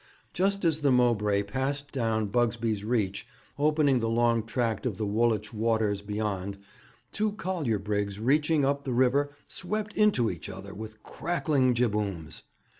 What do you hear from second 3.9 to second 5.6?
the long tract of the Woolwich